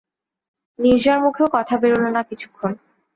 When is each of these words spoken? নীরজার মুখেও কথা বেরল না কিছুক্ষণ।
নীরজার 0.79 1.17
মুখেও 1.25 1.47
কথা 1.55 1.75
বেরল 1.81 2.03
না 2.07 2.21
কিছুক্ষণ। 2.29 2.71